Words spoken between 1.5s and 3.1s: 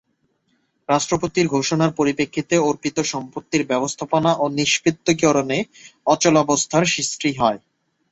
ঘোষণার পরিপ্রেক্ষিতে অর্পিত